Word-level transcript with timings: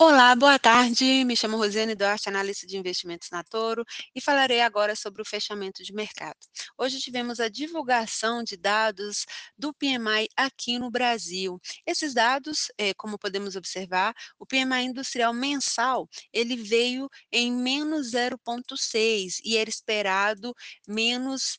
Olá, 0.00 0.32
boa 0.36 0.60
tarde. 0.60 1.24
Me 1.24 1.34
chamo 1.34 1.56
Rosiane 1.56 1.96
Duarte, 1.96 2.28
analista 2.28 2.64
de 2.64 2.76
investimentos 2.76 3.30
na 3.32 3.42
Toro, 3.42 3.84
e 4.14 4.20
falarei 4.20 4.60
agora 4.60 4.94
sobre 4.94 5.20
o 5.22 5.24
fechamento 5.24 5.82
de 5.82 5.92
mercado. 5.92 6.36
Hoje 6.78 7.00
tivemos 7.00 7.40
a 7.40 7.48
divulgação 7.48 8.44
de 8.44 8.56
dados 8.56 9.26
do 9.58 9.74
PMI 9.74 10.28
aqui 10.36 10.78
no 10.78 10.88
Brasil. 10.88 11.60
Esses 11.84 12.14
dados, 12.14 12.70
eh, 12.78 12.94
como 12.94 13.18
podemos 13.18 13.56
observar, 13.56 14.14
o 14.38 14.46
PMI 14.46 14.84
industrial 14.84 15.34
mensal, 15.34 16.08
ele 16.32 16.56
veio 16.56 17.08
em 17.32 17.52
menos 17.52 18.12
0,6 18.12 19.40
e 19.44 19.56
era 19.56 19.68
esperado 19.68 20.54
menos 20.86 21.58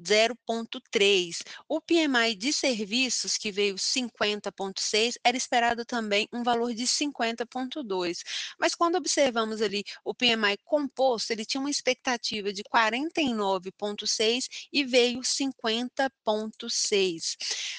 0,3. 0.00 1.42
O 1.68 1.80
PMI 1.80 2.34
de 2.34 2.52
serviços, 2.52 3.36
que 3.36 3.52
veio 3.52 3.76
50,6, 3.76 5.14
era 5.24 5.36
esperado 5.36 5.84
também 5.84 6.28
um 6.32 6.42
valor 6.42 6.74
de 6.74 6.84
50,2. 6.84 8.22
Mas 8.58 8.74
quando 8.74 8.96
observamos 8.96 9.62
ali 9.62 9.84
o 10.04 10.14
PMI 10.14 10.56
composto, 10.64 11.32
ele 11.32 11.44
tinha 11.44 11.60
uma 11.60 11.70
expectativa 11.70 12.52
de 12.52 12.62
49,6 12.64 14.46
e 14.72 14.84
veio 14.84 15.20
50,6. 15.20 17.36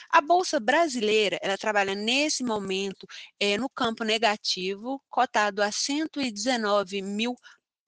A 0.10 0.22
Bolsa 0.22 0.60
Brasileira, 0.60 1.38
ela 1.42 1.58
trabalha 1.58 1.96
nesse 1.96 2.44
momento 2.44 3.08
é, 3.40 3.58
no 3.58 3.70
campo 3.70 4.04
negativo, 4.04 5.02
cotado 5.10 5.62
a 5.62 5.72
119 5.72 7.02
mil 7.02 7.36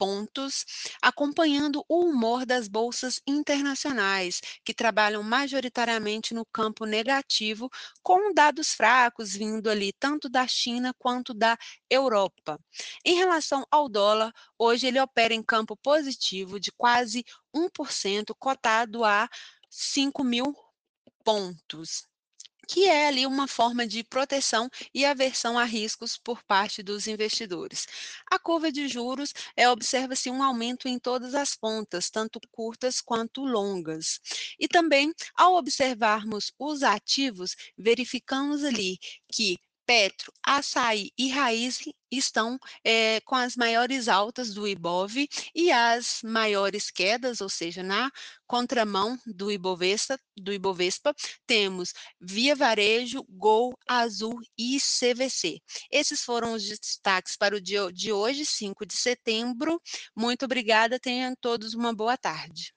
pontos, 0.03 0.65
acompanhando 1.01 1.81
o 1.87 2.03
humor 2.03 2.45
das 2.45 2.67
bolsas 2.67 3.21
internacionais, 3.25 4.41
que 4.65 4.73
trabalham 4.73 5.23
majoritariamente 5.23 6.33
no 6.33 6.45
campo 6.45 6.85
negativo, 6.85 7.69
com 8.01 8.33
dados 8.33 8.73
fracos 8.73 9.33
vindo 9.33 9.69
ali 9.69 9.93
tanto 9.93 10.27
da 10.27 10.45
China 10.45 10.93
quanto 10.99 11.33
da 11.33 11.57
Europa. 11.89 12.59
Em 13.05 13.15
relação 13.15 13.65
ao 13.71 13.87
dólar, 13.87 14.33
hoje 14.59 14.87
ele 14.87 14.99
opera 14.99 15.33
em 15.33 15.41
campo 15.41 15.77
positivo 15.77 16.59
de 16.59 16.69
quase 16.73 17.23
1%, 17.55 18.35
cotado 18.37 19.05
a 19.05 19.29
5 19.69 20.21
mil 20.21 20.53
pontos 21.23 22.05
que 22.73 22.85
é 22.85 23.05
ali 23.05 23.27
uma 23.27 23.47
forma 23.47 23.85
de 23.85 24.03
proteção 24.03 24.67
e 24.91 25.05
aversão 25.05 25.59
a 25.59 25.63
riscos 25.63 26.17
por 26.17 26.41
parte 26.41 26.81
dos 26.81 27.05
investidores. 27.05 27.85
A 28.31 28.39
curva 28.39 28.71
de 28.71 28.87
juros 28.87 29.31
é 29.55 29.69
observa-se 29.69 30.31
um 30.31 30.41
aumento 30.41 30.87
em 30.87 30.97
todas 30.97 31.35
as 31.35 31.55
pontas, 31.55 32.09
tanto 32.09 32.39
curtas 32.51 32.99
quanto 32.99 33.45
longas. 33.45 34.19
E 34.59 34.67
também, 34.67 35.13
ao 35.35 35.53
observarmos 35.53 36.51
os 36.57 36.81
ativos, 36.81 37.55
verificamos 37.77 38.63
ali 38.63 38.97
que 39.31 39.59
Petro, 39.85 40.31
Açaí 40.43 41.11
e 41.17 41.29
Raiz 41.29 41.79
estão 42.11 42.59
é, 42.83 43.19
com 43.21 43.35
as 43.35 43.55
maiores 43.55 44.07
altas 44.07 44.53
do 44.53 44.67
Ibov 44.67 45.27
e 45.53 45.71
as 45.71 46.21
maiores 46.23 46.89
quedas, 46.91 47.41
ou 47.41 47.49
seja, 47.49 47.83
na 47.83 48.11
contramão 48.47 49.17
do 49.25 49.51
Ibovespa, 49.51 50.17
do 50.37 50.53
Ibovespa 50.53 51.13
temos 51.45 51.93
Via 52.19 52.55
Varejo, 52.55 53.23
Gol, 53.29 53.73
Azul 53.87 54.39
e 54.57 54.77
CVC. 54.79 55.59
Esses 55.91 56.23
foram 56.23 56.53
os 56.53 56.63
destaques 56.63 57.35
para 57.35 57.55
o 57.55 57.61
dia 57.61 57.91
de 57.91 58.11
hoje, 58.11 58.45
5 58.45 58.85
de 58.85 58.95
setembro. 58.95 59.81
Muito 60.15 60.45
obrigada, 60.45 60.99
tenham 60.99 61.33
todos 61.39 61.73
uma 61.73 61.93
boa 61.93 62.17
tarde. 62.17 62.73